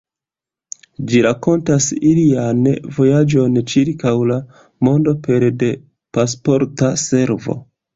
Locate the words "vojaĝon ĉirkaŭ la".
2.97-4.41